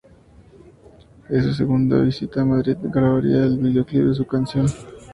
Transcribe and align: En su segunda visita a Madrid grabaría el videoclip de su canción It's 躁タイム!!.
En 1.29 1.43
su 1.43 1.53
segunda 1.53 1.99
visita 2.01 2.41
a 2.41 2.45
Madrid 2.45 2.75
grabaría 2.81 3.43
el 3.43 3.59
videoclip 3.59 4.05
de 4.05 4.15
su 4.15 4.25
canción 4.25 4.65
It's 4.65 4.71
躁タイム!!. 4.73 5.01